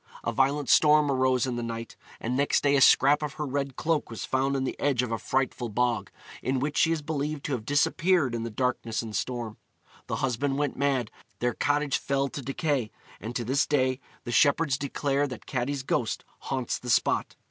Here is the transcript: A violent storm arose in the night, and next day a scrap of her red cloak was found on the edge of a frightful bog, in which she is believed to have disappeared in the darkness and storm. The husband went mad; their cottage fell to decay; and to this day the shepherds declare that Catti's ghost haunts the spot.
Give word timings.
A 0.23 0.31
violent 0.31 0.67
storm 0.67 1.11
arose 1.11 1.45
in 1.45 1.57
the 1.57 1.61
night, 1.61 1.95
and 2.19 2.35
next 2.35 2.63
day 2.63 2.75
a 2.75 2.81
scrap 2.81 3.21
of 3.21 3.33
her 3.33 3.45
red 3.45 3.75
cloak 3.75 4.09
was 4.09 4.25
found 4.25 4.55
on 4.55 4.63
the 4.63 4.75
edge 4.79 5.03
of 5.03 5.11
a 5.11 5.19
frightful 5.19 5.69
bog, 5.69 6.09
in 6.41 6.59
which 6.59 6.75
she 6.75 6.91
is 6.91 7.03
believed 7.03 7.43
to 7.43 7.51
have 7.51 7.67
disappeared 7.67 8.33
in 8.33 8.41
the 8.41 8.49
darkness 8.49 9.03
and 9.03 9.15
storm. 9.15 9.57
The 10.07 10.15
husband 10.15 10.57
went 10.57 10.75
mad; 10.75 11.11
their 11.37 11.53
cottage 11.53 11.99
fell 11.99 12.29
to 12.29 12.41
decay; 12.41 12.89
and 13.19 13.35
to 13.35 13.45
this 13.45 13.67
day 13.67 13.99
the 14.23 14.31
shepherds 14.31 14.75
declare 14.75 15.27
that 15.27 15.45
Catti's 15.45 15.83
ghost 15.83 16.25
haunts 16.39 16.79
the 16.79 16.89
spot. 16.89 17.35